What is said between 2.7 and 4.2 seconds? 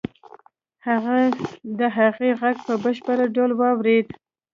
بشپړ ډول واورېد.